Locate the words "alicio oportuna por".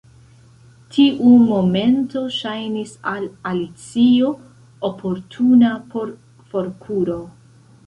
3.51-6.17